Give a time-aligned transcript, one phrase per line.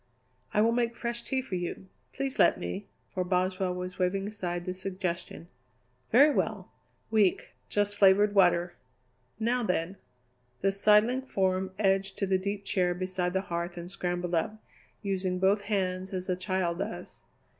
[0.51, 4.65] "I will make fresh tea for you please let me!" for Boswell was waving aside
[4.65, 5.47] the suggestion.
[6.11, 6.71] "Very well!
[7.11, 8.73] Weak just flavoured water.
[9.39, 9.97] Now, then!"
[10.61, 14.63] The sidling form edged to the deep chair beside the hearth and scrambled up,
[15.03, 17.21] using both hands as a child does.